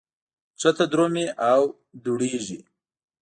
ښکته 0.61 0.85
درومي 0.91 1.25
او 1.51 1.61
دوړېږي. 2.03 2.59